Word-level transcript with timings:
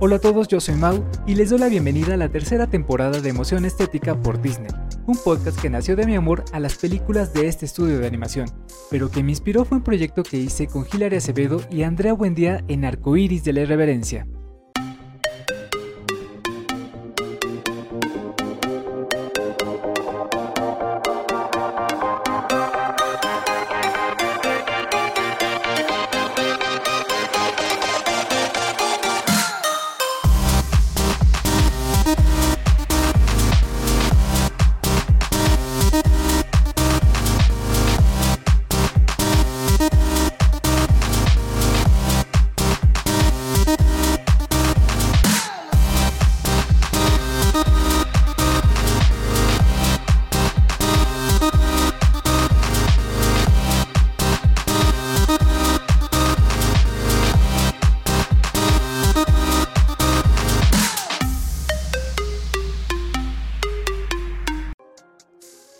Hola 0.00 0.14
a 0.16 0.20
todos, 0.20 0.46
yo 0.46 0.60
soy 0.60 0.76
Mau 0.76 1.04
y 1.26 1.34
les 1.34 1.50
doy 1.50 1.58
la 1.58 1.68
bienvenida 1.68 2.14
a 2.14 2.16
la 2.16 2.28
tercera 2.28 2.68
temporada 2.68 3.20
de 3.20 3.30
Emoción 3.30 3.64
Estética 3.64 4.14
por 4.14 4.40
Disney, 4.40 4.70
un 5.08 5.16
podcast 5.16 5.60
que 5.60 5.70
nació 5.70 5.96
de 5.96 6.06
mi 6.06 6.14
amor 6.14 6.44
a 6.52 6.60
las 6.60 6.76
películas 6.76 7.34
de 7.34 7.48
este 7.48 7.66
estudio 7.66 7.98
de 7.98 8.06
animación, 8.06 8.48
pero 8.92 9.10
que 9.10 9.24
me 9.24 9.32
inspiró 9.32 9.64
fue 9.64 9.78
un 9.78 9.82
proyecto 9.82 10.22
que 10.22 10.36
hice 10.36 10.68
con 10.68 10.86
Hilary 10.86 11.16
Acevedo 11.16 11.60
y 11.68 11.82
Andrea 11.82 12.12
Buendía 12.12 12.62
en 12.68 12.84
Arcoiris 12.84 13.42
de 13.42 13.52
la 13.52 13.62
Irreverencia. 13.62 14.28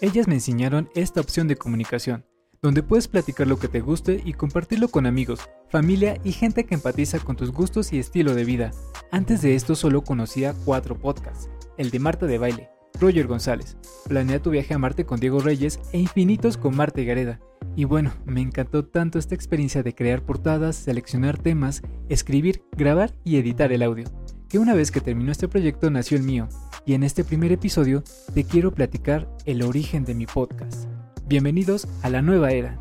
Ellas 0.00 0.28
me 0.28 0.34
enseñaron 0.34 0.88
esta 0.94 1.20
opción 1.20 1.48
de 1.48 1.56
comunicación, 1.56 2.24
donde 2.62 2.84
puedes 2.84 3.08
platicar 3.08 3.48
lo 3.48 3.58
que 3.58 3.66
te 3.66 3.80
guste 3.80 4.22
y 4.24 4.32
compartirlo 4.32 4.88
con 4.88 5.06
amigos, 5.06 5.40
familia 5.70 6.20
y 6.22 6.30
gente 6.30 6.64
que 6.64 6.76
empatiza 6.76 7.18
con 7.18 7.34
tus 7.34 7.50
gustos 7.50 7.92
y 7.92 7.98
estilo 7.98 8.36
de 8.36 8.44
vida. 8.44 8.70
Antes 9.10 9.42
de 9.42 9.56
esto 9.56 9.74
solo 9.74 10.04
conocía 10.04 10.54
cuatro 10.64 10.96
podcasts, 10.96 11.50
el 11.78 11.90
de 11.90 11.98
Marta 11.98 12.26
de 12.26 12.38
Baile, 12.38 12.70
Roger 13.00 13.26
González, 13.26 13.76
Planea 14.06 14.40
tu 14.40 14.50
viaje 14.50 14.72
a 14.72 14.78
Marte 14.78 15.04
con 15.04 15.18
Diego 15.18 15.40
Reyes 15.40 15.80
e 15.92 15.98
Infinitos 15.98 16.56
con 16.56 16.76
Marta 16.76 17.02
Gareda. 17.02 17.40
Y 17.74 17.84
bueno, 17.84 18.12
me 18.24 18.40
encantó 18.40 18.84
tanto 18.84 19.18
esta 19.18 19.34
experiencia 19.34 19.82
de 19.82 19.96
crear 19.96 20.22
portadas, 20.22 20.76
seleccionar 20.76 21.38
temas, 21.38 21.82
escribir, 22.08 22.62
grabar 22.76 23.14
y 23.24 23.36
editar 23.36 23.72
el 23.72 23.82
audio, 23.82 24.06
que 24.48 24.58
una 24.58 24.74
vez 24.74 24.92
que 24.92 25.00
terminó 25.00 25.32
este 25.32 25.48
proyecto 25.48 25.90
nació 25.90 26.16
el 26.16 26.22
mío, 26.22 26.48
y 26.84 26.94
en 26.94 27.02
este 27.02 27.24
primer 27.24 27.52
episodio 27.52 28.02
te 28.34 28.44
quiero 28.44 28.72
platicar 28.72 29.28
el 29.44 29.62
origen 29.62 30.04
de 30.04 30.14
mi 30.14 30.26
podcast. 30.26 30.88
Bienvenidos 31.26 31.86
a 32.02 32.10
la 32.10 32.22
nueva 32.22 32.50
era. 32.50 32.78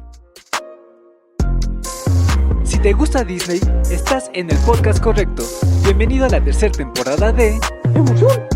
Si 2.63 2.79
te 2.79 2.93
gusta 2.93 3.23
Disney, 3.23 3.59
estás 3.91 4.29
en 4.33 4.49
el 4.49 4.57
podcast 4.59 5.01
correcto. 5.01 5.43
Bienvenido 5.83 6.25
a 6.25 6.29
la 6.29 6.43
tercera 6.43 6.71
temporada 6.71 7.31
de 7.31 7.59
Emoción 7.93 8.46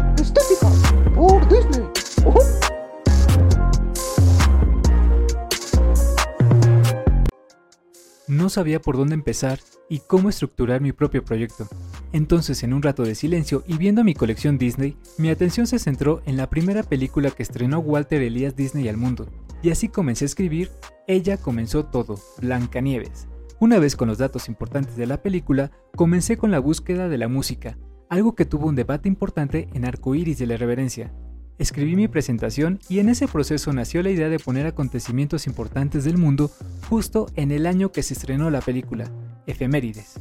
sabía 8.51 8.79
por 8.79 8.95
dónde 8.95 9.15
empezar 9.15 9.59
y 9.89 9.99
cómo 9.99 10.29
estructurar 10.29 10.79
mi 10.79 10.91
propio 10.91 11.25
proyecto. 11.25 11.67
Entonces, 12.13 12.61
en 12.61 12.73
un 12.73 12.83
rato 12.83 13.03
de 13.03 13.15
silencio 13.15 13.63
y 13.65 13.77
viendo 13.77 14.03
mi 14.03 14.13
colección 14.13 14.59
Disney, 14.59 14.95
mi 15.17 15.29
atención 15.29 15.65
se 15.65 15.79
centró 15.79 16.21
en 16.25 16.37
la 16.37 16.49
primera 16.49 16.83
película 16.83 17.31
que 17.31 17.43
estrenó 17.43 17.79
Walter 17.79 18.21
Elías 18.21 18.55
Disney 18.55 18.87
al 18.87 18.97
mundo, 18.97 19.27
y 19.63 19.71
así 19.71 19.89
comencé 19.89 20.25
a 20.25 20.27
escribir 20.27 20.69
Ella 21.07 21.37
comenzó 21.37 21.85
todo, 21.85 22.19
Blancanieves. 22.39 23.27
Una 23.59 23.79
vez 23.79 23.95
con 23.95 24.07
los 24.07 24.17
datos 24.17 24.47
importantes 24.47 24.95
de 24.95 25.05
la 25.05 25.21
película, 25.21 25.71
comencé 25.95 26.37
con 26.37 26.51
la 26.51 26.59
búsqueda 26.59 27.09
de 27.09 27.17
la 27.17 27.27
música, 27.27 27.77
algo 28.09 28.35
que 28.35 28.45
tuvo 28.45 28.67
un 28.67 28.75
debate 28.75 29.07
importante 29.07 29.69
en 29.73 29.85
Arcoiris 29.85 30.39
de 30.39 30.47
la 30.47 30.57
Reverencia. 30.57 31.13
Escribí 31.61 31.95
mi 31.95 32.07
presentación 32.07 32.79
y 32.89 32.97
en 33.01 33.09
ese 33.09 33.27
proceso 33.27 33.71
nació 33.71 34.01
la 34.01 34.09
idea 34.09 34.29
de 34.29 34.39
poner 34.39 34.65
acontecimientos 34.65 35.45
importantes 35.45 36.03
del 36.03 36.17
mundo 36.17 36.49
justo 36.89 37.27
en 37.35 37.51
el 37.51 37.67
año 37.67 37.91
que 37.91 38.01
se 38.01 38.15
estrenó 38.15 38.49
la 38.49 38.61
película, 38.61 39.11
efemérides. 39.45 40.15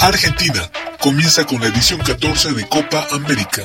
Argentina 0.00 0.60
comienza 1.00 1.46
con 1.46 1.60
la 1.60 1.68
edición 1.68 2.00
14 2.00 2.52
de 2.52 2.68
Copa 2.68 3.06
América. 3.12 3.62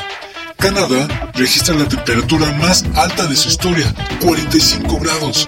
Canadá 0.58 1.32
registra 1.34 1.74
la 1.74 1.88
temperatura 1.88 2.56
más 2.60 2.86
alta 2.94 3.26
de 3.26 3.36
su 3.36 3.50
historia, 3.50 3.92
45 4.22 5.00
grados. 5.00 5.48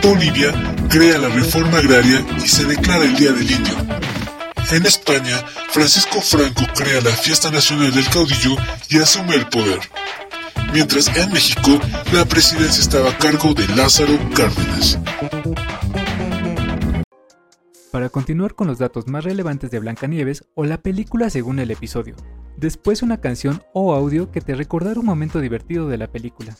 Bolivia 0.00 0.52
crea 0.90 1.18
la 1.18 1.28
reforma 1.28 1.78
agraria 1.78 2.24
y 2.36 2.46
se 2.46 2.66
declara 2.66 3.02
el 3.02 3.16
Día 3.16 3.32
del 3.32 3.50
Indio. 3.50 3.74
En 4.72 4.86
España, 4.86 5.36
Francisco 5.68 6.22
Franco 6.22 6.62
crea 6.74 7.02
la 7.02 7.10
Fiesta 7.10 7.50
Nacional 7.50 7.92
del 7.92 8.08
Caudillo 8.08 8.56
y 8.88 8.96
asume 8.96 9.34
el 9.34 9.46
poder. 9.50 9.80
Mientras 10.72 11.14
en 11.14 11.30
México, 11.30 11.78
la 12.10 12.24
presidencia 12.24 12.80
estaba 12.80 13.10
a 13.10 13.18
cargo 13.18 13.52
de 13.52 13.68
Lázaro 13.76 14.18
Cárdenas. 14.34 14.98
Para 17.90 18.08
continuar 18.08 18.54
con 18.54 18.66
los 18.66 18.78
datos 18.78 19.06
más 19.08 19.24
relevantes 19.24 19.70
de 19.70 19.78
Blancanieves 19.78 20.42
o 20.54 20.64
la 20.64 20.78
película 20.78 21.28
según 21.28 21.58
el 21.58 21.70
episodio. 21.70 22.16
Después 22.56 23.02
una 23.02 23.20
canción 23.20 23.62
o 23.74 23.92
audio 23.92 24.30
que 24.30 24.40
te 24.40 24.54
recordará 24.54 24.98
un 24.98 25.04
momento 25.04 25.40
divertido 25.40 25.86
de 25.88 25.98
la 25.98 26.10
película. 26.10 26.56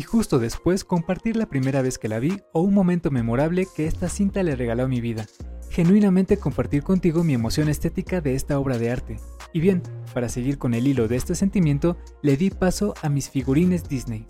Y 0.00 0.02
justo 0.02 0.38
después 0.38 0.82
compartir 0.82 1.36
la 1.36 1.44
primera 1.44 1.82
vez 1.82 1.98
que 1.98 2.08
la 2.08 2.20
vi 2.20 2.40
o 2.54 2.62
un 2.62 2.72
momento 2.72 3.10
memorable 3.10 3.68
que 3.76 3.86
esta 3.86 4.08
cinta 4.08 4.42
le 4.42 4.56
regaló 4.56 4.84
a 4.84 4.88
mi 4.88 5.02
vida. 5.02 5.26
Genuinamente 5.68 6.38
compartir 6.38 6.82
contigo 6.82 7.22
mi 7.22 7.34
emoción 7.34 7.68
estética 7.68 8.22
de 8.22 8.34
esta 8.34 8.58
obra 8.58 8.78
de 8.78 8.90
arte. 8.90 9.18
Y 9.52 9.60
bien, 9.60 9.82
para 10.14 10.30
seguir 10.30 10.56
con 10.56 10.72
el 10.72 10.86
hilo 10.86 11.06
de 11.06 11.16
este 11.16 11.34
sentimiento, 11.34 11.98
le 12.22 12.38
di 12.38 12.48
paso 12.48 12.94
a 13.02 13.10
mis 13.10 13.28
figurines 13.28 13.90
Disney. 13.90 14.26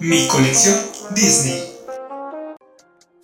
Mi 0.00 0.26
colección 0.26 0.80
Disney. 1.14 1.62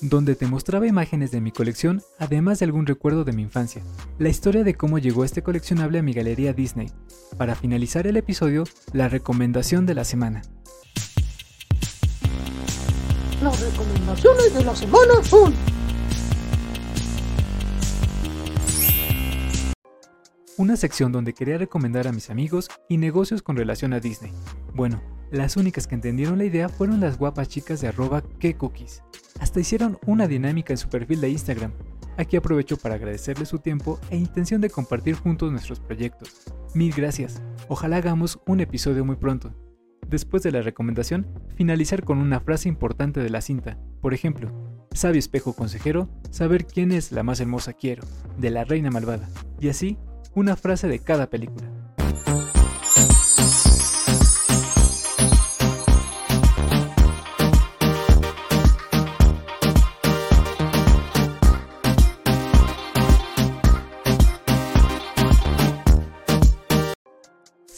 Donde 0.00 0.36
te 0.36 0.46
mostraba 0.46 0.86
imágenes 0.86 1.32
de 1.32 1.40
mi 1.40 1.50
colección, 1.50 2.02
además 2.20 2.60
de 2.60 2.66
algún 2.66 2.86
recuerdo 2.86 3.24
de 3.24 3.32
mi 3.32 3.42
infancia. 3.42 3.82
La 4.20 4.28
historia 4.28 4.62
de 4.62 4.76
cómo 4.76 5.00
llegó 5.00 5.24
este 5.24 5.42
coleccionable 5.42 5.98
a 5.98 6.02
mi 6.02 6.12
galería 6.12 6.52
Disney. 6.52 6.92
Para 7.36 7.56
finalizar 7.56 8.06
el 8.06 8.16
episodio, 8.16 8.62
la 8.92 9.08
recomendación 9.08 9.86
de 9.86 9.94
la 9.94 10.04
semana. 10.04 10.42
Recomendaciones 13.80 14.54
de 14.54 14.64
la 14.64 14.76
semana 14.76 15.14
una 20.56 20.76
sección 20.76 21.10
donde 21.10 21.32
quería 21.32 21.56
recomendar 21.56 22.06
a 22.06 22.12
mis 22.12 22.28
amigos 22.28 22.68
y 22.86 22.98
negocios 22.98 23.40
con 23.40 23.56
relación 23.56 23.94
a 23.94 24.00
Disney. 24.00 24.30
Bueno, 24.74 25.00
las 25.30 25.56
únicas 25.56 25.86
que 25.86 25.94
entendieron 25.94 26.36
la 26.36 26.44
idea 26.44 26.68
fueron 26.68 27.00
las 27.00 27.16
guapas 27.16 27.48
chicas 27.48 27.80
de 27.80 27.88
arroba 27.88 28.22
cookies. 28.58 29.02
Hasta 29.40 29.60
hicieron 29.60 29.98
una 30.04 30.26
dinámica 30.26 30.74
en 30.74 30.78
su 30.78 30.90
perfil 30.90 31.22
de 31.22 31.30
Instagram. 31.30 31.72
Aquí 32.18 32.36
aprovecho 32.36 32.76
para 32.76 32.96
agradecerles 32.96 33.48
su 33.48 33.58
tiempo 33.60 33.98
e 34.10 34.18
intención 34.18 34.60
de 34.60 34.68
compartir 34.68 35.14
juntos 35.14 35.50
nuestros 35.50 35.80
proyectos. 35.80 36.42
Mil 36.74 36.92
gracias. 36.92 37.40
Ojalá 37.68 37.96
hagamos 37.96 38.38
un 38.46 38.60
episodio 38.60 39.02
muy 39.02 39.16
pronto. 39.16 39.54
Después 40.10 40.42
de 40.42 40.50
la 40.50 40.60
recomendación, 40.60 41.24
finalizar 41.54 42.02
con 42.02 42.18
una 42.18 42.40
frase 42.40 42.68
importante 42.68 43.20
de 43.20 43.30
la 43.30 43.40
cinta. 43.40 43.78
Por 44.00 44.12
ejemplo, 44.12 44.50
sabio 44.92 45.20
espejo 45.20 45.52
consejero, 45.52 46.08
saber 46.30 46.66
quién 46.66 46.90
es 46.90 47.12
la 47.12 47.22
más 47.22 47.38
hermosa 47.38 47.74
quiero, 47.74 48.02
de 48.36 48.50
la 48.50 48.64
reina 48.64 48.90
malvada. 48.90 49.28
Y 49.60 49.68
así, 49.68 49.98
una 50.34 50.56
frase 50.56 50.88
de 50.88 50.98
cada 50.98 51.30
película. 51.30 51.70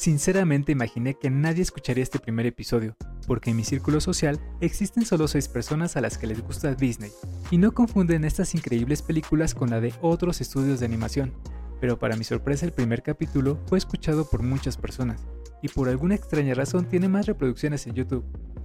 Sinceramente 0.02 0.72
imaginé 0.72 1.14
que 1.14 1.30
nadie 1.30 1.62
escucharía 1.62 2.02
este 2.02 2.18
primer 2.18 2.44
episodio, 2.44 2.96
porque 3.28 3.50
en 3.50 3.56
mi 3.56 3.62
círculo 3.62 4.00
social 4.00 4.40
existen 4.60 5.06
solo 5.06 5.28
6 5.28 5.46
personas 5.46 5.96
a 5.96 6.00
las 6.00 6.18
que 6.18 6.26
les 6.26 6.42
gusta 6.42 6.74
Disney, 6.74 7.12
y 7.52 7.58
no 7.58 7.70
confunden 7.70 8.24
estas 8.24 8.56
increíbles 8.56 9.00
películas 9.00 9.54
con 9.54 9.70
la 9.70 9.80
de 9.80 9.94
otros 10.00 10.40
estudios 10.40 10.80
de 10.80 10.86
animación. 10.86 11.32
pero 11.80 12.00
para 12.00 12.16
mi 12.16 12.24
sorpresa 12.24 12.66
el 12.66 12.72
primer 12.72 13.04
capítulo 13.04 13.60
fue 13.66 13.78
escuchado 13.78 14.28
por 14.28 14.42
muchas 14.42 14.76
personas, 14.76 15.24
y 15.62 15.68
por 15.68 15.88
alguna 15.88 16.16
extraña 16.16 16.54
razón 16.54 16.88
tiene 16.88 17.08
más 17.08 17.26
reproducciones 17.26 17.86
en 17.86 17.94
YouTube. 17.94 18.24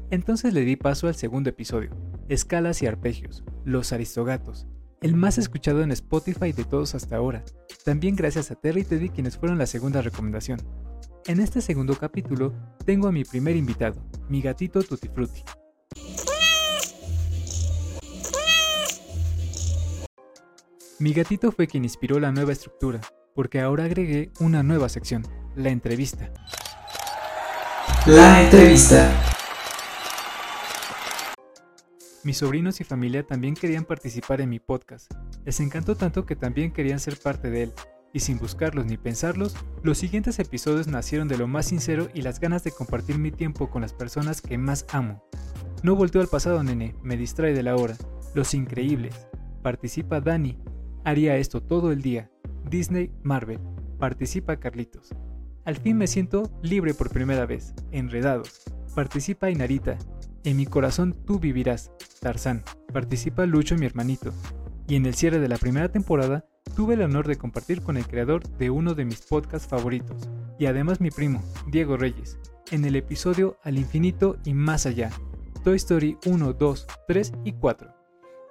Entonces 0.10 0.56
le 0.56 0.62
di 0.62 0.76
paso 0.76 1.08
al 1.08 1.14
segundo 1.14 1.52
episodio, 1.52 1.92
Escalas 2.30 2.82
y 2.82 2.88
Arpegios, 2.88 3.44
Los 3.64 3.94
Aristogatos, 3.94 4.66
el 5.04 5.16
más 5.16 5.38
escuchado 5.38 5.84
en 5.84 5.92
Spotify 5.92 6.52
de 6.52 6.64
todos 6.64 6.96
hasta 6.96 7.16
ahora, 7.16 7.46
también 7.86 8.16
gracias 8.16 8.50
a 8.50 8.56
Terry 8.56 8.82
y 8.82 8.86
Teddy 8.86 9.10
quienes 9.10 9.38
fueron 9.38 9.60
la 9.60 9.68
segunda 9.68 10.02
recomendación. 10.02 10.87
En 11.26 11.40
este 11.40 11.62
segundo 11.62 11.96
capítulo 11.96 12.54
tengo 12.86 13.08
a 13.08 13.12
mi 13.12 13.24
primer 13.24 13.56
invitado, 13.56 14.02
mi 14.30 14.42
gatito 14.42 14.82
Tutti 14.82 15.10
Frutti. 15.10 15.44
Mi 21.00 21.14
gatito 21.14 21.52
fue 21.52 21.68
quien 21.68 21.84
inspiró 21.84 22.20
la 22.20 22.32
nueva 22.32 22.54
estructura, 22.54 23.02
porque 23.36 23.60
ahora 23.60 23.84
agregué 23.84 24.32
una 24.40 24.64
nueva 24.64 24.90
sección, 24.90 25.24
la 25.56 25.70
entrevista. 25.70 26.32
La 28.06 28.44
entrevista. 28.44 29.12
Mis 32.24 32.38
sobrinos 32.38 32.82
y 32.82 32.84
familia 32.84 33.24
también 33.24 33.54
querían 33.54 33.86
participar 33.86 34.42
en 34.42 34.50
mi 34.50 34.60
podcast. 34.60 35.12
Les 35.46 35.60
encantó 35.60 35.96
tanto 35.96 36.26
que 36.26 36.36
también 36.36 36.72
querían 36.72 37.00
ser 37.00 37.18
parte 37.20 37.50
de 37.50 37.64
él. 37.64 37.74
Y 38.18 38.20
sin 38.20 38.40
buscarlos 38.40 38.88
ni 38.88 38.98
pensarlos, 38.98 39.56
los 39.84 40.00
siguientes 40.00 40.40
episodios 40.40 40.88
nacieron 40.88 41.28
de 41.28 41.38
lo 41.38 41.48
más 41.48 41.68
sincero 41.68 42.08
y 42.16 42.24
las 42.24 42.40
ganas 42.40 42.64
de 42.64 42.72
compartir 42.72 43.20
mi 43.20 43.30
tiempo 43.30 43.70
con 43.70 43.84
las 43.84 43.94
personas 43.94 44.42
que 44.42 44.58
más 44.58 44.88
amo. 44.90 45.24
No 45.84 45.96
volteo 45.96 46.20
al 46.22 46.28
pasado, 46.28 46.64
nene, 46.64 46.96
me 47.04 47.16
distrae 47.16 47.54
de 47.54 47.62
la 47.62 47.76
hora. 47.76 47.96
Los 48.34 48.56
increíbles. 48.56 49.28
Participa 49.62 50.20
Dani. 50.20 50.58
Haría 51.06 51.38
esto 51.38 51.62
todo 51.62 51.92
el 51.92 52.02
día. 52.02 52.32
Disney, 52.68 53.12
Marvel. 53.22 53.60
Participa 54.00 54.58
Carlitos. 54.58 55.10
Al 55.64 55.76
fin 55.76 55.96
me 55.96 56.08
siento 56.08 56.50
libre 56.64 56.96
por 56.96 57.12
primera 57.12 57.46
vez. 57.46 57.76
Enredados. 57.92 58.64
Participa 58.96 59.52
Inarita. 59.52 59.96
En 60.44 60.58
mi 60.58 60.66
corazón 60.66 61.16
tú 61.28 61.38
vivirás, 61.38 61.92
Tarzán. 62.20 62.64
Participa 62.92 63.46
Lucho, 63.46 63.76
mi 63.76 63.86
hermanito. 63.86 64.34
Y 64.88 64.96
en 64.96 65.06
el 65.06 65.14
cierre 65.14 65.38
de 65.38 65.50
la 65.50 65.58
primera 65.58 65.92
temporada, 65.92 66.46
tuve 66.78 66.94
el 66.94 67.02
honor 67.02 67.28
de 67.28 67.40
compartir 67.40 67.82
con 67.82 67.98
el 67.98 68.06
creador 68.06 68.48
de 68.60 68.70
uno 68.70 68.94
de 68.94 69.04
mis 69.04 69.22
podcasts 69.22 69.68
favoritos, 69.68 70.30
y 70.60 70.68
además 70.68 71.02
mi 71.02 71.10
primo, 71.10 71.42
Diego 71.66 71.98
Reyes, 71.98 72.38
en 72.70 72.86
el 72.86 72.96
episodio 72.96 73.58
Al 73.64 73.80
infinito 73.80 74.38
y 74.46 74.54
más 74.54 74.86
allá, 74.86 75.10
Toy 75.64 75.78
Story 75.78 76.20
1, 76.28 76.54
2, 76.54 76.88
3 77.08 77.34
y 77.46 77.54
4. 77.54 77.92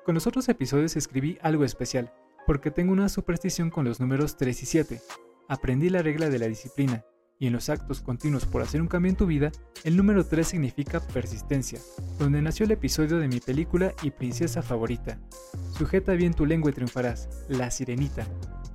Con 0.04 0.16
los 0.16 0.26
otros 0.26 0.48
episodios 0.48 0.96
escribí 0.96 1.38
algo 1.40 1.62
especial, 1.62 2.12
porque 2.48 2.72
tengo 2.72 2.92
una 2.92 3.08
superstición 3.08 3.70
con 3.70 3.84
los 3.84 4.00
números 4.00 4.36
3 4.36 4.60
y 4.60 4.66
7. 4.66 5.00
Aprendí 5.48 5.88
la 5.88 6.02
regla 6.02 6.28
de 6.28 6.40
la 6.40 6.48
disciplina, 6.48 7.04
y 7.38 7.46
en 7.46 7.52
los 7.52 7.68
actos 7.68 8.00
continuos 8.00 8.46
por 8.46 8.62
hacer 8.62 8.80
un 8.80 8.88
cambio 8.88 9.10
en 9.10 9.16
tu 9.16 9.26
vida, 9.26 9.52
el 9.84 9.96
número 9.96 10.24
3 10.24 10.46
significa 10.46 11.00
persistencia, 11.00 11.80
donde 12.18 12.42
nació 12.42 12.64
el 12.64 12.72
episodio 12.72 13.18
de 13.18 13.28
mi 13.28 13.40
película 13.40 13.92
y 14.02 14.10
princesa 14.10 14.62
favorita. 14.62 15.18
Sujeta 15.72 16.12
bien 16.12 16.34
tu 16.34 16.46
lengua 16.46 16.70
y 16.70 16.74
triunfarás, 16.74 17.28
La 17.48 17.70
Sirenita. 17.70 18.26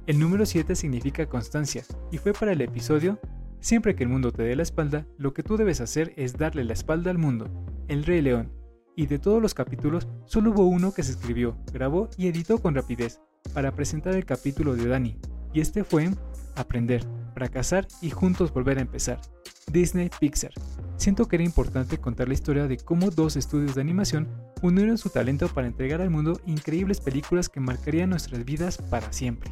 El 0.07 0.19
número 0.19 0.45
7 0.45 0.75
significa 0.75 1.27
constancia, 1.27 1.83
y 2.11 2.17
fue 2.17 2.33
para 2.33 2.51
el 2.51 2.61
episodio 2.61 3.19
Siempre 3.61 3.95
que 3.95 4.03
el 4.03 4.09
mundo 4.09 4.31
te 4.31 4.41
dé 4.41 4.55
la 4.55 4.63
espalda, 4.63 5.05
lo 5.19 5.35
que 5.35 5.43
tú 5.43 5.55
debes 5.55 5.81
hacer 5.81 6.13
es 6.17 6.35
darle 6.35 6.63
la 6.63 6.73
espalda 6.73 7.11
al 7.11 7.19
mundo, 7.19 7.47
El 7.87 8.03
Rey 8.03 8.19
León. 8.19 8.51
Y 8.95 9.05
de 9.05 9.19
todos 9.19 9.39
los 9.39 9.53
capítulos, 9.53 10.07
solo 10.25 10.49
hubo 10.49 10.65
uno 10.65 10.93
que 10.93 11.03
se 11.03 11.11
escribió, 11.11 11.55
grabó 11.71 12.09
y 12.17 12.27
editó 12.27 12.57
con 12.57 12.73
rapidez, 12.73 13.21
para 13.53 13.75
presentar 13.75 14.15
el 14.15 14.25
capítulo 14.25 14.75
de 14.75 14.87
Dani, 14.87 15.19
y 15.53 15.61
este 15.61 15.83
fue 15.83 16.09
Aprender 16.55 17.05
fracasar 17.33 17.87
y 18.01 18.09
juntos 18.09 18.53
volver 18.53 18.77
a 18.77 18.81
empezar. 18.81 19.19
Disney 19.67 20.09
Pixar. 20.19 20.51
Siento 20.97 21.27
que 21.27 21.37
era 21.37 21.45
importante 21.45 21.97
contar 21.97 22.27
la 22.27 22.33
historia 22.33 22.67
de 22.67 22.77
cómo 22.77 23.09
dos 23.09 23.35
estudios 23.35 23.75
de 23.75 23.81
animación 23.81 24.29
unieron 24.61 24.97
su 24.97 25.09
talento 25.09 25.47
para 25.47 25.67
entregar 25.67 26.01
al 26.01 26.09
mundo 26.09 26.39
increíbles 26.45 27.01
películas 27.01 27.49
que 27.49 27.59
marcarían 27.59 28.09
nuestras 28.09 28.45
vidas 28.45 28.77
para 28.89 29.11
siempre. 29.11 29.51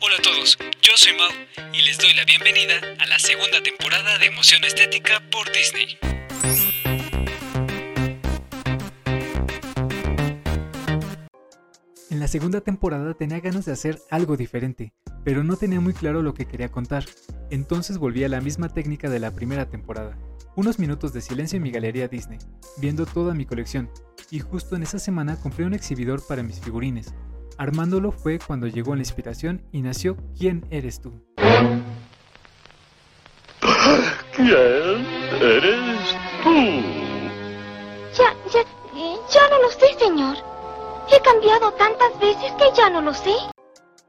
Hola 0.00 0.16
a 0.18 0.22
todos, 0.22 0.58
yo 0.82 0.96
soy 0.96 1.12
Mau 1.16 1.30
y 1.72 1.82
les 1.82 1.98
doy 1.98 2.12
la 2.14 2.24
bienvenida 2.24 2.74
a 2.98 3.06
la 3.06 3.18
segunda 3.18 3.62
temporada 3.62 4.18
de 4.18 4.26
Emoción 4.26 4.64
Estética 4.64 5.22
por 5.30 5.50
Disney. 5.52 5.98
La 12.22 12.28
segunda 12.28 12.60
temporada 12.60 13.14
tenía 13.14 13.40
ganas 13.40 13.64
de 13.64 13.72
hacer 13.72 14.00
algo 14.08 14.36
diferente, 14.36 14.92
pero 15.24 15.42
no 15.42 15.56
tenía 15.56 15.80
muy 15.80 15.92
claro 15.92 16.22
lo 16.22 16.34
que 16.34 16.46
quería 16.46 16.70
contar, 16.70 17.04
entonces 17.50 17.98
volví 17.98 18.22
a 18.22 18.28
la 18.28 18.40
misma 18.40 18.68
técnica 18.68 19.10
de 19.10 19.18
la 19.18 19.32
primera 19.32 19.68
temporada. 19.68 20.16
Unos 20.54 20.78
minutos 20.78 21.12
de 21.12 21.20
silencio 21.20 21.56
en 21.56 21.64
mi 21.64 21.72
galería 21.72 22.06
Disney, 22.06 22.38
viendo 22.76 23.06
toda 23.06 23.34
mi 23.34 23.44
colección, 23.44 23.90
y 24.30 24.38
justo 24.38 24.76
en 24.76 24.84
esa 24.84 25.00
semana 25.00 25.34
compré 25.34 25.64
un 25.64 25.74
exhibidor 25.74 26.24
para 26.24 26.44
mis 26.44 26.60
figurines. 26.60 27.12
Armándolo 27.58 28.12
fue 28.12 28.38
cuando 28.38 28.68
llegó 28.68 28.94
la 28.94 29.02
inspiración 29.02 29.60
y 29.72 29.82
nació 29.82 30.16
¿Quién 30.38 30.64
eres 30.70 31.00
tú? 31.00 31.10
¿Quién 34.36 35.06
eres 35.40 36.16
tú? 36.44 36.54
Ya, 38.16 38.32
ya, 38.54 38.62
ya 39.28 39.48
no 39.50 39.62
lo 39.62 39.70
sé, 39.72 39.98
señor. 39.98 40.51
He 41.10 41.20
cambiado 41.22 41.72
tantas 41.72 42.18
veces 42.20 42.52
que 42.52 42.64
ya 42.76 42.88
no 42.88 43.00
lo 43.02 43.12
sé. 43.12 43.32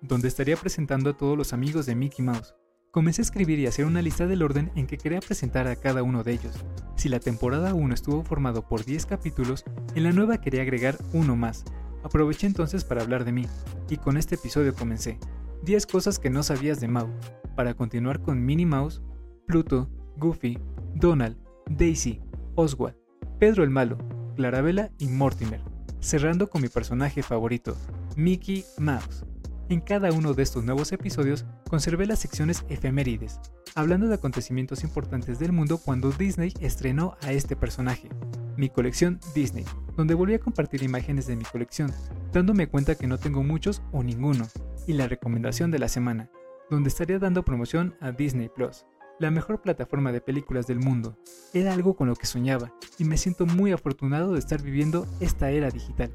Donde 0.02 0.28
estaría 0.28 0.56
presentando 0.56 1.10
a 1.10 1.18
todos 1.18 1.38
los 1.38 1.54
amigos 1.54 1.86
de 1.86 1.96
Mickey 1.96 2.24
Mouse. 2.24 2.54
Comencé 2.92 3.22
a 3.22 3.24
escribir 3.24 3.58
y 3.58 3.66
hacer 3.66 3.86
una 3.86 4.02
lista 4.02 4.28
del 4.28 4.44
orden 4.44 4.72
en 4.76 4.86
que 4.86 4.98
quería 4.98 5.20
presentar 5.20 5.68
a 5.68 5.76
cada 5.76 6.04
uno 6.04 6.24
de 6.24 6.34
ellos. 6.34 6.54
Si 6.96 7.10
la 7.10 7.20
temporada 7.20 7.74
1 7.74 7.94
estuvo 7.94 8.24
formado 8.24 8.68
por 8.68 8.86
10 8.86 9.08
capítulos, 9.08 9.64
en 9.96 10.04
la 10.04 10.12
nueva 10.12 10.40
quería 10.40 10.62
agregar 10.62 10.98
uno 11.14 11.36
más. 11.36 11.66
Aproveché 12.04 12.46
entonces 12.46 12.84
para 12.84 13.02
hablar 13.02 13.26
de 13.26 13.32
mí, 13.32 13.48
y 13.90 13.98
con 13.98 14.18
este 14.18 14.36
episodio 14.36 14.76
comencé. 14.76 15.18
10 15.64 15.88
cosas 15.88 16.20
que 16.20 16.30
no 16.30 16.44
sabías 16.44 16.80
de 16.80 16.90
Mau, 16.90 17.10
para 17.56 17.74
continuar 17.74 18.22
con 18.22 18.46
Minnie 18.46 18.66
Mouse, 18.68 19.02
Pluto, 19.48 19.90
Goofy, 20.18 20.60
Donald, 20.94 21.38
Daisy, 21.68 22.22
Oswald, 22.56 22.98
Pedro 23.40 23.64
el 23.64 23.72
Malo, 23.72 23.98
Clarabella 24.36 24.92
y 25.00 25.08
Mortimer 25.08 25.73
cerrando 26.04 26.50
con 26.50 26.62
mi 26.62 26.68
personaje 26.68 27.24
favorito, 27.24 27.78
Mickey 28.16 28.66
Mouse. 28.78 29.24
En 29.70 29.80
cada 29.80 30.12
uno 30.12 30.34
de 30.34 30.44
estos 30.44 30.64
nuevos 30.64 30.92
episodios 30.92 31.46
conservé 31.70 32.06
las 32.06 32.20
secciones 32.20 32.66
efemérides, 32.68 33.40
hablando 33.74 34.08
de 34.08 34.16
acontecimientos 34.16 34.84
importantes 34.84 35.40
del 35.40 35.54
mundo 35.54 35.78
cuando 35.78 36.12
Disney 36.12 36.54
estrenó 36.60 37.16
a 37.22 37.32
este 37.32 37.56
personaje. 37.56 38.10
Mi 38.58 38.70
colección 38.70 39.20
Disney, 39.34 39.66
donde 39.96 40.14
volví 40.14 40.34
a 40.34 40.40
compartir 40.40 40.84
imágenes 40.84 41.26
de 41.26 41.38
mi 41.38 41.46
colección, 41.46 41.92
dándome 42.34 42.68
cuenta 42.68 42.96
que 42.96 43.08
no 43.08 43.18
tengo 43.18 43.42
muchos 43.42 43.82
o 43.94 44.04
ninguno, 44.04 44.48
y 44.86 44.94
la 44.94 45.08
recomendación 45.08 45.72
de 45.72 45.80
la 45.80 45.88
semana, 45.88 46.30
donde 46.70 46.90
estaría 46.90 47.18
dando 47.18 47.46
promoción 47.46 47.96
a 48.02 48.12
Disney 48.12 48.50
Plus 48.50 48.86
la 49.20 49.32
mejor 49.32 49.62
plataforma 49.62 50.12
de 50.12 50.22
películas 50.22 50.68
del 50.68 50.80
mundo. 50.80 51.18
Era 51.54 51.74
algo 51.74 51.96
con 51.96 52.08
lo 52.08 52.16
que 52.16 52.26
soñaba 52.26 52.74
y 52.98 53.06
me 53.06 53.18
siento 53.18 53.46
muy 53.46 53.72
afortunado 53.72 54.34
de 54.34 54.40
estar 54.40 54.62
viviendo 54.62 55.08
esta 55.20 55.52
era 55.52 55.70
digital. 55.70 56.12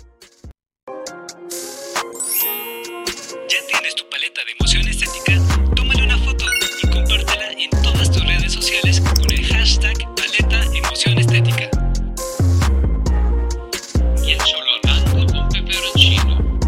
¿Ya 3.49 3.67
tienes 3.67 3.95
tu 3.95 4.09
paleta 4.11 4.41
de 4.45 4.53
emoción 4.59 4.89
estética? 4.89 5.75
Tómale 5.75 6.05
una 6.05 6.19
foto 6.19 6.45
y 6.83 6.91
compártela 6.91 7.53
en 7.53 7.71
todas 7.83 8.11
tus 8.11 8.25
redes 8.27 8.53
sociales 8.53 9.01
con 9.01 9.31
el 9.31 9.47
hashtag 9.47 9.97
paleta 10.15 10.65
emoción 10.77 11.19
estética. 11.19 11.71
Y 14.27 14.33
el 14.33 14.39
con 15.13 15.49
peperoncino. 15.49 16.59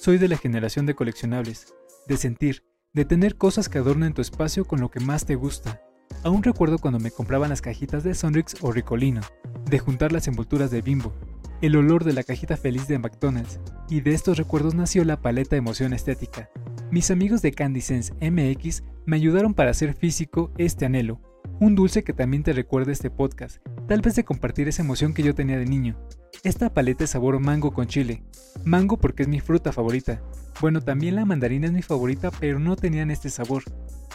Soy 0.00 0.18
de 0.18 0.28
la 0.28 0.36
generación 0.36 0.84
de 0.86 0.94
coleccionables, 0.94 1.72
de 2.06 2.16
sentir, 2.16 2.64
de 2.94 3.06
tener 3.06 3.36
cosas 3.36 3.70
que 3.70 3.78
adornen 3.78 4.12
tu 4.12 4.20
espacio 4.20 4.66
con 4.66 4.80
lo 4.80 4.90
que 4.90 5.00
más 5.00 5.24
te 5.24 5.34
gusta. 5.34 5.80
Aún 6.24 6.42
recuerdo 6.42 6.78
cuando 6.78 7.00
me 7.00 7.10
compraban 7.10 7.48
las 7.48 7.62
cajitas 7.62 8.04
de 8.04 8.14
Sonrix 8.14 8.56
o 8.60 8.70
Ricolino, 8.70 9.22
de 9.64 9.78
juntar 9.78 10.12
las 10.12 10.28
envolturas 10.28 10.70
de 10.70 10.82
Bimbo, 10.82 11.14
el 11.62 11.76
olor 11.76 12.04
de 12.04 12.12
la 12.12 12.22
cajita 12.22 12.58
feliz 12.58 12.88
de 12.88 12.98
McDonald's, 12.98 13.60
y 13.88 14.02
de 14.02 14.12
estos 14.12 14.36
recuerdos 14.36 14.74
nació 14.74 15.04
la 15.04 15.22
paleta 15.22 15.56
emoción 15.56 15.94
estética. 15.94 16.50
Mis 16.90 17.10
amigos 17.10 17.40
de 17.40 17.52
Candy 17.52 17.80
Sense 17.80 18.12
MX 18.20 18.82
me 19.06 19.16
ayudaron 19.16 19.54
para 19.54 19.70
hacer 19.70 19.94
físico 19.94 20.52
este 20.58 20.84
anhelo, 20.84 21.18
un 21.60 21.74
dulce 21.74 22.04
que 22.04 22.12
también 22.12 22.42
te 22.42 22.52
recuerda 22.52 22.92
este 22.92 23.10
podcast, 23.10 23.58
tal 23.86 24.00
vez 24.00 24.14
de 24.16 24.24
compartir 24.24 24.68
esa 24.68 24.82
emoción 24.82 25.14
que 25.14 25.22
yo 25.22 25.34
tenía 25.34 25.58
de 25.58 25.66
niño. 25.66 25.96
Esta 26.44 26.74
paleta 26.74 27.04
es 27.04 27.10
sabor 27.10 27.38
mango 27.38 27.72
con 27.72 27.86
chile. 27.86 28.24
Mango 28.64 28.98
porque 28.98 29.22
es 29.22 29.28
mi 29.28 29.40
fruta 29.40 29.72
favorita. 29.72 30.20
Bueno, 30.60 30.80
también 30.80 31.14
la 31.14 31.24
mandarina 31.24 31.66
es 31.66 31.72
mi 31.72 31.82
favorita, 31.82 32.30
pero 32.40 32.58
no 32.58 32.74
tenían 32.74 33.10
este 33.10 33.30
sabor. 33.30 33.62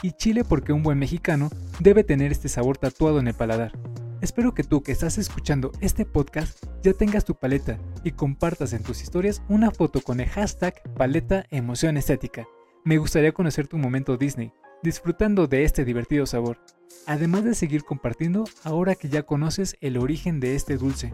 Y 0.02 0.12
chile 0.12 0.44
porque 0.44 0.74
un 0.74 0.84
buen 0.84 1.00
mexicano 1.00 1.50
debe 1.80 2.04
tener 2.04 2.32
este 2.32 2.50
sabor 2.50 2.78
tatuado 2.78 3.20
en 3.20 3.28
el 3.28 3.34
paladar. 3.34 3.72
Espero 4.20 4.54
que 4.54 4.64
tú 4.64 4.82
que 4.82 4.92
estás 4.92 5.18
escuchando 5.18 5.72
este 5.80 6.04
podcast 6.04 6.66
ya 6.82 6.94
tengas 6.94 7.24
tu 7.24 7.36
paleta 7.36 7.80
y 8.04 8.12
compartas 8.12 8.74
en 8.74 8.84
tus 8.84 9.02
historias 9.02 9.44
una 9.48 9.72
foto 9.72 10.02
con 10.02 10.20
el 10.20 10.28
hashtag 10.28 10.82
paleta 10.96 11.46
emoción 11.52 11.98
estética. 11.98 12.48
Me 12.84 12.98
gustaría 12.98 13.32
conocer 13.32 13.68
tu 13.68 13.78
momento 13.78 14.18
Disney, 14.18 14.52
disfrutando 14.84 15.48
de 15.48 15.64
este 15.64 15.86
divertido 15.86 16.26
sabor, 16.26 16.60
además 17.06 17.44
de 17.44 17.56
seguir 17.56 17.84
compartiendo 17.84 18.46
ahora 18.64 18.96
que 18.96 19.10
ya 19.10 19.24
conoces 19.24 19.78
el 19.82 19.98
origen 19.98 20.40
de 20.40 20.56
este 20.56 20.78
dulce. 20.78 21.14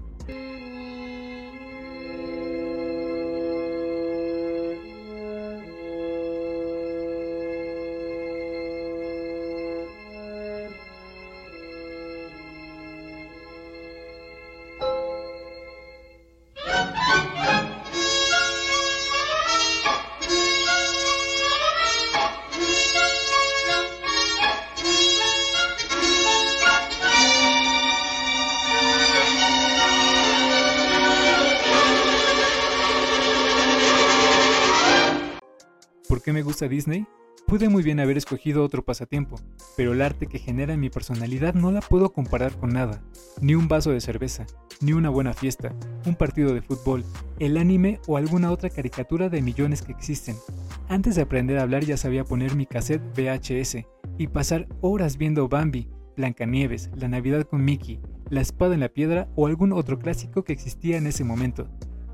Gusta 36.54 36.68
Disney? 36.68 37.08
Pude 37.48 37.68
muy 37.68 37.82
bien 37.82 38.00
haber 38.00 38.16
escogido 38.16 38.64
otro 38.64 38.86
pasatiempo, 38.86 39.38
pero 39.76 39.94
el 39.94 40.04
arte 40.04 40.28
que 40.28 40.38
genera 40.38 40.76
en 40.76 40.82
mi 40.82 40.92
personalidad 40.92 41.56
no 41.56 41.72
la 41.72 41.82
puedo 41.82 42.14
comparar 42.14 42.56
con 42.56 42.74
nada. 42.74 43.02
Ni 43.42 43.56
un 43.56 43.68
vaso 43.68 43.90
de 43.90 44.00
cerveza, 44.00 44.46
ni 44.80 44.94
una 44.94 45.10
buena 45.10 45.34
fiesta, 45.34 45.74
un 46.06 46.14
partido 46.14 46.54
de 46.54 46.62
fútbol, 46.62 47.04
el 47.40 47.58
anime 47.58 48.00
o 48.06 48.18
alguna 48.18 48.52
otra 48.52 48.70
caricatura 48.70 49.30
de 49.30 49.42
millones 49.42 49.82
que 49.82 49.94
existen. 49.94 50.36
Antes 50.90 51.16
de 51.16 51.24
aprender 51.24 51.58
a 51.58 51.64
hablar 51.64 51.84
ya 51.86 51.98
sabía 51.98 52.24
poner 52.24 52.56
mi 52.56 52.68
cassette 52.68 53.02
VHS 53.18 53.84
y 54.20 54.28
pasar 54.28 54.68
horas 54.82 55.18
viendo 55.18 55.50
Bambi, 55.50 55.90
Blancanieves, 56.16 56.92
La 56.96 57.08
Navidad 57.08 57.48
con 57.48 57.66
Mickey, 57.66 58.00
La 58.30 58.42
Espada 58.42 58.76
en 58.76 58.82
la 58.82 58.90
Piedra 58.90 59.28
o 59.36 59.48
algún 59.48 59.74
otro 59.74 59.98
clásico 59.98 60.44
que 60.44 60.54
existía 60.54 60.98
en 60.98 61.08
ese 61.08 61.24
momento. 61.24 61.68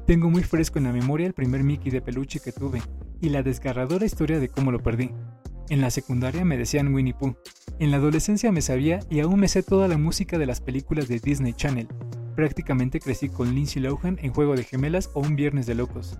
Tengo 0.07 0.29
muy 0.29 0.43
fresco 0.43 0.79
en 0.79 0.85
la 0.85 0.93
memoria 0.93 1.27
el 1.27 1.33
primer 1.33 1.61
Mickey 1.61 1.91
de 1.91 2.01
peluche 2.01 2.39
que 2.39 2.53
tuve, 2.53 2.81
y 3.21 3.29
la 3.29 3.43
desgarradora 3.43 4.05
historia 4.05 4.39
de 4.39 4.49
cómo 4.49 4.71
lo 4.71 4.81
perdí. 4.81 5.11
En 5.69 5.81
la 5.81 5.91
secundaria 5.91 6.43
me 6.45 6.57
decían 6.57 6.93
Winnie 6.93 7.13
Pooh. 7.13 7.35
En 7.79 7.91
la 7.91 7.97
adolescencia 7.97 8.51
me 8.51 8.61
sabía 8.61 8.99
y 9.09 9.19
aún 9.19 9.39
me 9.39 9.47
sé 9.47 9.61
toda 9.63 9.87
la 9.87 9.97
música 9.97 10.37
de 10.37 10.45
las 10.45 10.61
películas 10.61 11.07
de 11.07 11.19
Disney 11.19 11.53
Channel. 11.53 11.87
Prácticamente 12.35 12.99
crecí 12.99 13.29
con 13.29 13.53
Lindsay 13.53 13.81
Lohan 13.81 14.17
en 14.21 14.33
Juego 14.33 14.55
de 14.55 14.63
Gemelas 14.63 15.11
o 15.13 15.19
Un 15.19 15.35
Viernes 15.35 15.65
de 15.67 15.75
Locos. 15.75 16.17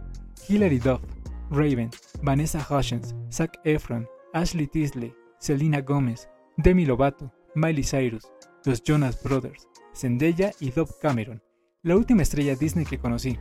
Hilary 0.48 0.80
Duff, 0.80 1.02
Raven, 1.50 1.90
Vanessa 2.22 2.66
Hudgens, 2.70 3.16
Zac 3.32 3.60
Efron, 3.64 4.08
Ashley 4.34 4.68
Tisdale, 4.68 5.16
Selena 5.40 5.82
Gomez, 5.82 6.30
Demi 6.58 6.86
Lovato, 6.86 7.34
Miley 7.56 7.84
Cyrus, 7.84 8.24
los 8.66 8.84
Jonas 8.84 9.22
Brothers, 9.24 9.68
Zendaya 9.96 10.52
y 10.60 10.72
Dove 10.72 10.92
Cameron, 11.02 11.42
la 11.82 11.96
última 11.96 12.22
estrella 12.22 12.56
Disney 12.56 12.86
que 12.86 13.00
conocí. 13.00 13.40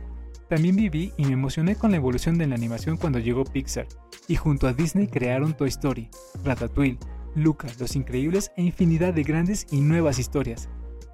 También 0.49 0.75
viví 0.75 1.13
y 1.15 1.25
me 1.25 1.33
emocioné 1.33 1.75
con 1.75 1.91
la 1.91 1.97
evolución 1.97 2.39
de 2.39 2.47
la 2.47 2.55
animación 2.55 2.97
cuando 2.97 3.19
llegó 3.19 3.43
Pixar, 3.43 3.87
y 4.27 4.35
junto 4.35 4.67
a 4.67 4.73
Disney 4.73 5.05
crearon 5.05 5.53
Toy 5.53 5.69
Story, 5.69 6.09
Ratatouille, 6.43 6.97
Luca, 7.35 7.67
Los 7.79 7.95
Increíbles 7.95 8.51
e 8.57 8.63
infinidad 8.63 9.13
de 9.13 9.21
grandes 9.21 9.67
y 9.69 9.79
nuevas 9.81 10.17
historias. 10.17 10.67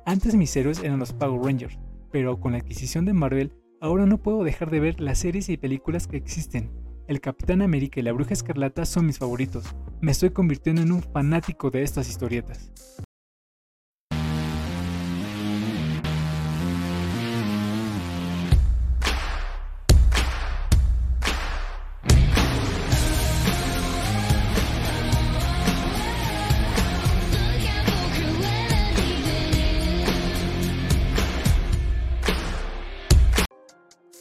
Antes 0.06 0.36
mis 0.36 0.56
héroes 0.56 0.82
eran 0.82 1.00
los 1.00 1.12
Power 1.12 1.42
Rangers, 1.42 1.77
pero 2.12 2.39
con 2.39 2.54
la 2.54 2.60
adquisición 2.60 3.04
de 3.04 3.12
Marvel, 3.12 3.51
ahora 3.82 4.06
no 4.06 4.24
puedo 4.24 4.46
dejar 4.46 4.72
de 4.72 4.80
ver 4.80 5.01
las 5.01 5.20
series 5.20 5.50
y 5.50 5.58
películas 5.58 6.08
que 6.08 6.15
existen. 6.15 6.72
El 7.10 7.20
Capitán 7.20 7.62
América 7.62 8.00
y 8.00 8.04
la 8.04 8.13
Bruja 8.13 8.34
Escarlata 8.34 8.86
son 8.86 9.06
mis 9.06 9.20
favoritos. 9.20 9.65
Me 10.00 10.12
estoy 10.12 10.30
convirtiendo 10.30 10.82
en 10.82 10.94
un 10.94 11.04
fanático 11.04 11.70
de 11.72 11.84
estas 11.84 12.08
historietas. 12.10 12.72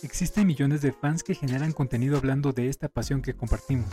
Existen 0.04 0.46
millones 0.46 0.82
de 0.82 0.92
fans 0.92 1.23
que 1.25 1.34
generan 1.34 1.73
contenido 1.73 2.18
hablando 2.18 2.52
de 2.52 2.68
esta 2.68 2.90
pasión 2.90 3.23
que 3.23 3.32
compartimos. 3.32 3.88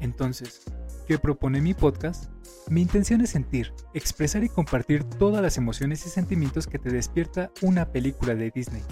Entonces, 0.00 0.62
¿qué 1.06 1.20
propone 1.20 1.60
mi 1.60 1.72
podcast? 1.72 2.32
Mi 2.68 2.82
intención 2.82 3.20
es 3.20 3.30
sentir, 3.30 3.72
expresar 3.94 4.42
y 4.42 4.48
compartir 4.48 5.04
todas 5.04 5.40
las 5.40 5.56
emociones 5.56 6.04
y 6.04 6.08
sentimientos 6.08 6.66
que 6.66 6.80
te 6.80 6.90
despierta 6.90 7.52
una 7.62 7.92
película 7.92 8.34
de 8.34 8.50
Disney. 8.50 8.82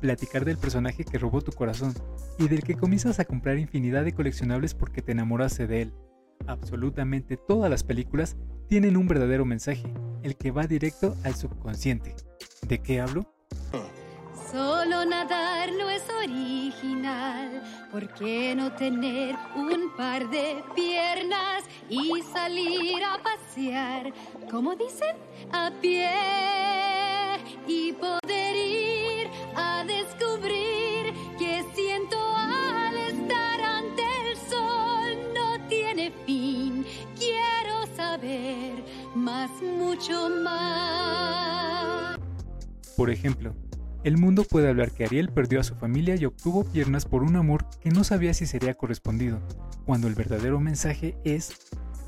Platicar 0.00 0.46
del 0.46 0.56
personaje 0.56 1.04
que 1.04 1.18
robó 1.18 1.42
tu 1.42 1.52
corazón 1.52 1.92
y 2.38 2.48
del 2.48 2.62
que 2.62 2.74
comienzas 2.74 3.20
a 3.20 3.26
comprar 3.26 3.58
infinidad 3.58 4.02
de 4.02 4.14
coleccionables 4.14 4.72
porque 4.72 5.02
te 5.02 5.12
enamoraste 5.12 5.66
de 5.66 5.82
él. 5.82 5.94
Absolutamente 6.46 7.36
todas 7.36 7.70
las 7.70 7.84
películas 7.84 8.38
tienen 8.66 8.96
un 8.96 9.08
verdadero 9.08 9.44
mensaje, 9.44 9.92
el 10.22 10.38
que 10.38 10.52
va 10.52 10.66
directo 10.66 11.14
al 11.22 11.34
subconsciente. 11.34 12.16
¿De 12.66 12.78
qué 12.78 12.98
hablo? 13.02 13.30
Solo 14.50 15.04
nadar 15.04 15.70
no 15.72 15.90
es 15.90 16.02
original. 16.08 17.62
¿Por 17.92 18.08
qué 18.14 18.54
no 18.54 18.72
tener 18.72 19.36
un 19.54 19.94
par 19.94 20.26
de 20.30 20.64
piernas 20.74 21.64
y 21.90 22.22
salir 22.32 23.04
a 23.04 23.18
pasear? 23.22 24.10
Como 24.50 24.74
dicen, 24.74 25.16
a 25.52 25.70
pie 25.82 26.08
y 27.66 27.92
poder 27.92 28.56
ir 28.56 29.28
a 29.54 29.84
descubrir 29.84 31.12
que 31.38 31.62
siento 31.74 32.16
al 32.18 32.96
estar 32.96 33.60
ante 33.60 34.02
el 34.30 34.36
sol 34.36 35.34
no 35.34 35.60
tiene 35.68 36.10
fin. 36.24 36.86
Quiero 37.18 37.86
saber 37.94 38.82
más, 39.14 39.50
mucho 39.60 40.30
más. 40.42 42.16
Por 42.96 43.10
ejemplo, 43.10 43.54
el 44.04 44.16
mundo 44.16 44.44
puede 44.44 44.68
hablar 44.68 44.92
que 44.92 45.04
Ariel 45.04 45.30
perdió 45.30 45.60
a 45.60 45.64
su 45.64 45.74
familia 45.74 46.14
y 46.14 46.24
obtuvo 46.24 46.64
piernas 46.64 47.04
por 47.04 47.22
un 47.22 47.36
amor 47.36 47.66
que 47.80 47.90
no 47.90 48.04
sabía 48.04 48.32
si 48.32 48.46
sería 48.46 48.74
correspondido, 48.74 49.40
cuando 49.84 50.06
el 50.06 50.14
verdadero 50.14 50.60
mensaje 50.60 51.16
es 51.24 51.56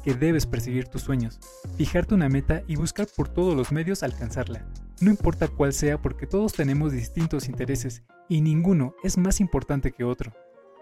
que 0.05 0.15
debes 0.15 0.47
perseguir 0.47 0.87
tus 0.87 1.03
sueños, 1.03 1.41
fijarte 1.77 2.15
una 2.15 2.29
meta 2.29 2.63
y 2.67 2.77
buscar 2.77 3.07
por 3.17 3.29
todos 3.29 3.57
los 3.57 3.73
medios 3.73 4.03
alcanzarla. 4.03 4.67
No 5.01 5.11
importa 5.11 5.49
cuál 5.49 5.73
sea 5.73 6.01
porque 6.01 6.27
todos 6.27 6.53
tenemos 6.53 6.93
distintos 6.93 7.49
intereses 7.49 8.03
y 8.29 8.41
ninguno 8.41 8.95
es 9.03 9.19
más 9.19 9.41
importante 9.41 9.93
que 9.93 10.05
otro. 10.05 10.33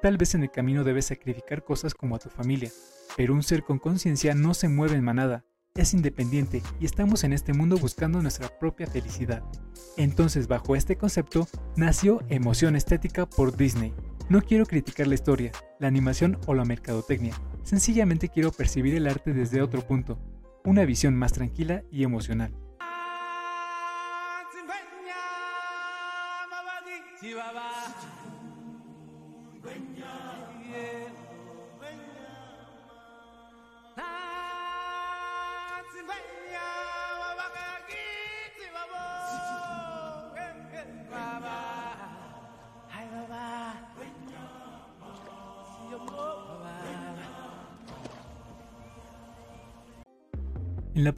Tal 0.03 0.19
vez 0.19 0.35
en 0.35 0.43
el 0.43 0.51
camino 0.51 0.85
debes 0.85 1.07
sacrificar 1.07 1.65
cosas 1.65 1.95
como 1.95 2.17
a 2.17 2.19
tu 2.19 2.29
familia, 2.29 2.71
pero 3.17 3.35
un 3.35 3.43
ser 3.43 3.63
con 3.63 3.79
conciencia 3.79 4.35
no 4.35 4.55
se 4.55 4.69
mueve 4.69 4.97
en 4.97 5.05
manada, 5.05 5.45
es 5.79 5.95
independiente 5.95 6.63
y 6.81 6.85
estamos 6.85 7.25
en 7.25 7.33
este 7.33 7.53
mundo 7.53 7.79
buscando 7.79 8.21
nuestra 8.21 8.49
propia 8.59 8.87
felicidad. 8.87 9.43
Entonces, 9.97 10.49
bajo 10.49 10.77
este 10.77 10.97
concepto, 10.97 11.49
nació 11.77 12.23
Emoción 12.29 12.77
Estética 12.77 13.27
por 13.27 13.57
Disney. 13.57 13.95
No 14.29 14.43
quiero 14.43 14.67
criticar 14.67 15.07
la 15.07 15.15
historia, 15.15 15.53
la 15.79 15.89
animación 15.89 16.39
o 16.47 16.55
la 16.55 16.65
mercadotecnia, 16.65 17.35
sencillamente 17.63 18.29
quiero 18.29 18.51
percibir 18.51 18.95
el 18.95 19.07
arte 19.07 19.33
desde 19.33 19.63
otro 19.63 19.87
punto, 19.87 20.19
una 20.65 20.85
visión 20.85 21.15
más 21.15 21.33
tranquila 21.33 21.85
y 21.91 22.03
emocional. 22.03 22.53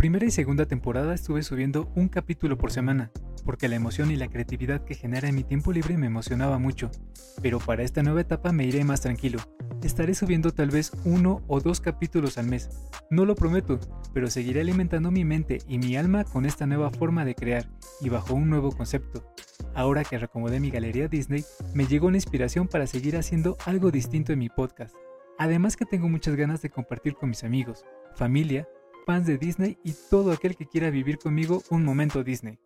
Primera 0.00 0.24
y 0.24 0.30
segunda 0.30 0.64
temporada 0.64 1.12
estuve 1.12 1.42
subiendo 1.42 1.92
un 1.94 2.08
capítulo 2.08 2.56
por 2.56 2.72
semana, 2.72 3.10
porque 3.44 3.68
la 3.68 3.76
emoción 3.76 4.10
y 4.10 4.16
la 4.16 4.28
creatividad 4.28 4.82
que 4.82 4.94
genera 4.94 5.28
en 5.28 5.34
mi 5.34 5.44
tiempo 5.44 5.74
libre 5.74 5.98
me 5.98 6.06
emocionaba 6.06 6.58
mucho, 6.58 6.90
pero 7.42 7.58
para 7.58 7.82
esta 7.82 8.02
nueva 8.02 8.22
etapa 8.22 8.50
me 8.50 8.64
iré 8.64 8.82
más 8.82 9.02
tranquilo. 9.02 9.40
Estaré 9.82 10.14
subiendo 10.14 10.52
tal 10.52 10.70
vez 10.70 10.92
uno 11.04 11.42
o 11.48 11.60
dos 11.60 11.80
capítulos 11.80 12.38
al 12.38 12.46
mes, 12.46 12.70
no 13.10 13.26
lo 13.26 13.34
prometo, 13.34 13.78
pero 14.14 14.30
seguiré 14.30 14.62
alimentando 14.62 15.10
mi 15.10 15.26
mente 15.26 15.58
y 15.68 15.76
mi 15.76 15.98
alma 15.98 16.24
con 16.24 16.46
esta 16.46 16.66
nueva 16.66 16.88
forma 16.88 17.26
de 17.26 17.34
crear 17.34 17.68
y 18.00 18.08
bajo 18.08 18.32
un 18.32 18.48
nuevo 18.48 18.72
concepto. 18.72 19.34
Ahora 19.74 20.02
que 20.02 20.16
recomodé 20.16 20.60
mi 20.60 20.70
galería 20.70 21.08
Disney, 21.08 21.44
me 21.74 21.84
llegó 21.84 22.10
la 22.10 22.16
inspiración 22.16 22.68
para 22.68 22.86
seguir 22.86 23.18
haciendo 23.18 23.58
algo 23.66 23.90
distinto 23.90 24.32
en 24.32 24.38
mi 24.38 24.48
podcast. 24.48 24.94
Además 25.38 25.76
que 25.76 25.84
tengo 25.84 26.08
muchas 26.08 26.36
ganas 26.36 26.62
de 26.62 26.70
compartir 26.70 27.16
con 27.16 27.28
mis 27.28 27.44
amigos, 27.44 27.84
familia, 28.14 28.66
fans 29.06 29.26
de 29.26 29.38
Disney 29.38 29.78
y 29.84 29.94
todo 30.10 30.32
aquel 30.32 30.56
que 30.56 30.66
quiera 30.66 30.90
vivir 30.90 31.18
conmigo 31.18 31.62
un 31.70 31.84
momento 31.84 32.22
Disney. 32.24 32.58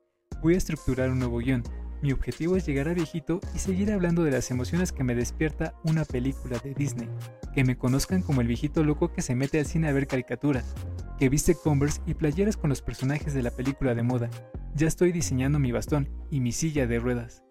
Voy 0.42 0.54
a 0.54 0.58
estructurar 0.58 1.10
un 1.10 1.18
nuevo 1.18 1.38
guion. 1.38 1.62
Mi 2.02 2.12
objetivo 2.12 2.56
es 2.56 2.66
llegar 2.66 2.88
a 2.88 2.94
viejito 2.94 3.40
y 3.54 3.58
seguir 3.58 3.92
hablando 3.92 4.24
de 4.24 4.30
las 4.30 4.50
emociones 4.50 4.92
que 4.92 5.04
me 5.04 5.14
despierta 5.14 5.74
una 5.84 6.04
película 6.04 6.58
de 6.58 6.74
Disney. 6.74 7.08
Que 7.54 7.64
me 7.64 7.78
conozcan 7.78 8.22
como 8.22 8.40
el 8.40 8.48
viejito 8.48 8.84
loco 8.84 9.12
que 9.12 9.22
se 9.22 9.34
mete 9.34 9.58
al 9.58 9.66
cine 9.66 9.88
a 9.88 9.92
ver 9.92 10.06
caricaturas. 10.06 10.74
Que 11.18 11.28
viste 11.28 11.54
Converse 11.54 12.00
y 12.06 12.14
playeras 12.14 12.56
con 12.56 12.70
los 12.70 12.82
personajes 12.82 13.32
de 13.32 13.42
la 13.42 13.50
película 13.50 13.94
de 13.94 14.02
moda. 14.02 14.28
Ya 14.74 14.88
estoy 14.88 15.12
diseñando 15.12 15.58
mi 15.58 15.72
bastón 15.72 16.08
y 16.30 16.40
mi 16.40 16.52
silla 16.52 16.86
de 16.86 16.98
ruedas. 16.98 17.43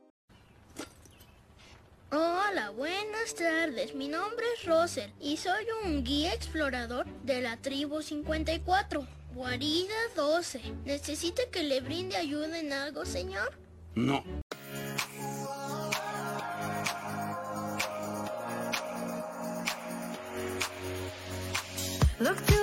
Hola, 2.53 2.69
buenas 2.69 3.33
tardes. 3.33 3.95
Mi 3.95 4.07
nombre 4.07 4.45
es 4.55 4.67
Russell 4.67 5.10
y 5.19 5.38
soy 5.38 5.65
un 5.83 6.03
guía 6.03 6.36
explorador 6.36 7.07
de 7.24 7.41
la 7.41 7.57
tribu 7.57 8.03
54, 8.03 9.07
guarida 9.33 9.95
12. 10.15 10.62
¿Necesita 10.86 11.41
que 11.51 11.63
le 11.63 11.81
brinde 11.81 12.15
ayuda 12.15 12.60
en 12.60 12.72
algo, 12.72 13.05
señor? 13.05 13.57
No. 13.95 14.24
Look 22.19 22.62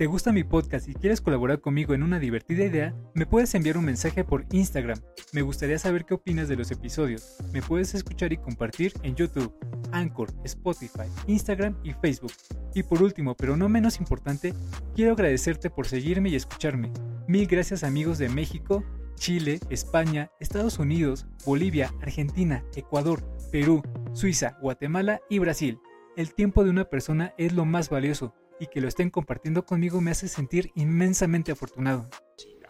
te 0.00 0.06
gusta 0.06 0.32
mi 0.32 0.44
podcast 0.44 0.88
y 0.88 0.94
quieres 0.94 1.20
colaborar 1.20 1.60
conmigo 1.60 1.92
en 1.92 2.02
una 2.02 2.18
divertida 2.18 2.64
idea, 2.64 2.94
me 3.12 3.26
puedes 3.26 3.54
enviar 3.54 3.76
un 3.76 3.84
mensaje 3.84 4.24
por 4.24 4.46
Instagram. 4.50 4.98
Me 5.34 5.42
gustaría 5.42 5.78
saber 5.78 6.06
qué 6.06 6.14
opinas 6.14 6.48
de 6.48 6.56
los 6.56 6.70
episodios. 6.70 7.36
Me 7.52 7.60
puedes 7.60 7.94
escuchar 7.94 8.32
y 8.32 8.38
compartir 8.38 8.94
en 9.02 9.14
YouTube, 9.14 9.54
Anchor, 9.92 10.32
Spotify, 10.44 11.04
Instagram 11.26 11.76
y 11.84 11.92
Facebook. 11.92 12.32
Y 12.74 12.82
por 12.82 13.02
último, 13.02 13.36
pero 13.36 13.58
no 13.58 13.68
menos 13.68 14.00
importante, 14.00 14.54
quiero 14.94 15.12
agradecerte 15.12 15.68
por 15.68 15.86
seguirme 15.86 16.30
y 16.30 16.36
escucharme. 16.36 16.90
Mil 17.28 17.46
gracias 17.46 17.84
amigos 17.84 18.16
de 18.16 18.30
México, 18.30 18.82
Chile, 19.16 19.60
España, 19.68 20.30
Estados 20.40 20.78
Unidos, 20.78 21.26
Bolivia, 21.44 21.92
Argentina, 22.00 22.64
Ecuador, 22.74 23.22
Perú, 23.52 23.82
Suiza, 24.14 24.56
Guatemala 24.62 25.20
y 25.28 25.40
Brasil. 25.40 25.78
El 26.16 26.32
tiempo 26.32 26.64
de 26.64 26.70
una 26.70 26.86
persona 26.86 27.34
es 27.36 27.52
lo 27.52 27.66
más 27.66 27.90
valioso 27.90 28.34
y 28.60 28.66
que 28.68 28.80
lo 28.80 28.86
estén 28.86 29.10
compartiendo 29.10 29.64
conmigo 29.64 30.00
me 30.00 30.12
hace 30.12 30.28
sentir 30.28 30.70
inmensamente 30.76 31.50
afortunado. 31.50 32.08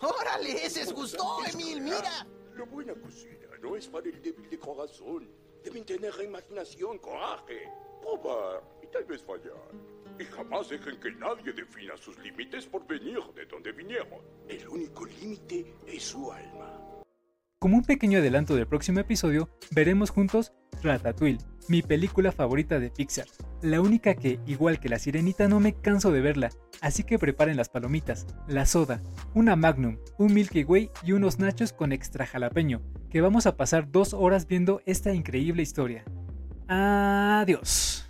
¡Órale! 0.00 0.70
¡Se 0.70 0.90
gustó, 0.92 1.38
Emil! 1.52 1.82
¡Mira! 1.82 2.26
La 2.56 2.64
buena 2.64 2.94
cocina 2.94 3.48
no 3.60 3.76
es 3.76 3.88
para 3.88 4.08
el 4.08 4.22
débil 4.22 4.48
de 4.48 4.58
corazón. 4.58 5.28
Deben 5.62 5.84
tener 5.84 6.14
imaginación, 6.24 6.98
coraje, 6.98 7.68
probar 8.00 8.62
y 8.82 8.86
tal 8.86 9.04
vez 9.04 9.22
fallar. 9.22 9.68
Y 10.18 10.24
jamás 10.24 10.68
dejen 10.68 10.98
que 11.00 11.10
nadie 11.12 11.52
defina 11.52 11.96
sus 11.96 12.16
límites 12.18 12.66
por 12.66 12.86
venir 12.86 13.20
de 13.34 13.44
donde 13.46 13.72
vinieron. 13.72 14.20
El 14.48 14.68
único 14.68 15.04
límite 15.04 15.74
es 15.86 16.02
su 16.04 16.30
alma. 16.30 16.89
Como 17.60 17.76
un 17.76 17.84
pequeño 17.84 18.20
adelanto 18.20 18.56
del 18.56 18.66
próximo 18.66 19.00
episodio, 19.00 19.50
veremos 19.72 20.08
juntos 20.08 20.54
Ratatouille, 20.82 21.44
mi 21.68 21.82
película 21.82 22.32
favorita 22.32 22.80
de 22.80 22.88
Pixar. 22.88 23.26
La 23.60 23.82
única 23.82 24.14
que, 24.14 24.40
igual 24.46 24.80
que 24.80 24.88
la 24.88 24.98
sirenita, 24.98 25.46
no 25.46 25.60
me 25.60 25.74
canso 25.74 26.10
de 26.10 26.22
verla, 26.22 26.48
así 26.80 27.04
que 27.04 27.18
preparen 27.18 27.58
las 27.58 27.68
palomitas, 27.68 28.26
la 28.48 28.64
soda, 28.64 29.02
una 29.34 29.56
Magnum, 29.56 29.98
un 30.16 30.32
Milky 30.32 30.64
Way 30.64 30.90
y 31.02 31.12
unos 31.12 31.38
nachos 31.38 31.74
con 31.74 31.92
extra 31.92 32.24
jalapeño, 32.24 32.80
que 33.10 33.20
vamos 33.20 33.44
a 33.44 33.58
pasar 33.58 33.92
dos 33.92 34.14
horas 34.14 34.46
viendo 34.46 34.80
esta 34.86 35.12
increíble 35.12 35.60
historia. 35.60 36.04
Adiós. 36.66 38.06